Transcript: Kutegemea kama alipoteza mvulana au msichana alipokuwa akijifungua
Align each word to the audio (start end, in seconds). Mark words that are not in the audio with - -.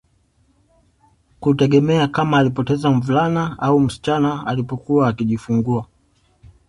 Kutegemea 1.39 2.07
kama 2.07 2.37
alipoteza 2.37 2.91
mvulana 2.91 3.59
au 3.59 3.79
msichana 3.79 4.47
alipokuwa 4.47 5.07
akijifungua 5.09 5.85